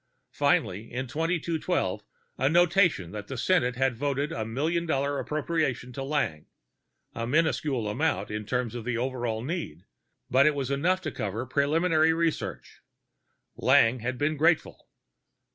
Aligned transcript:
Finally, 0.33 0.91
in 0.91 1.05
2212, 1.05 2.03
a 2.39 2.49
notation 2.49 3.11
that 3.11 3.27
the 3.27 3.37
Senate 3.37 3.75
had 3.75 3.95
voted 3.95 4.31
a 4.31 4.43
million 4.43 4.87
dollar 4.87 5.19
appropriation 5.19 5.93
to 5.93 6.01
Lang 6.01 6.47
a 7.13 7.27
miniscule 7.27 7.87
amount, 7.87 8.31
in 8.31 8.43
terms 8.43 8.73
of 8.73 8.83
the 8.83 8.97
overall 8.97 9.43
need, 9.43 9.85
but 10.27 10.47
it 10.47 10.55
was 10.55 10.71
enough 10.71 11.01
to 11.01 11.11
cover 11.11 11.45
preliminary 11.45 12.13
research. 12.13 12.81
Lang 13.55 13.99
had 13.99 14.17
been 14.17 14.37
grateful. 14.37 14.89